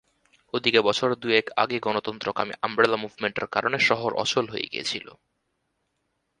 ওদিকে 0.53 0.79
বছর 0.81 1.09
দুয়েক 1.15 1.45
আগে 1.57 1.77
গণতন্ত্রকামী 1.79 2.53
আমব্রেলা 2.61 2.97
মুভমেন্টের 2.97 3.47
কারণে 3.47 3.77
শহর 3.89 4.11
অচল 4.23 4.45
হয়ে 4.47 4.69
গিয়েছিল। 4.71 5.07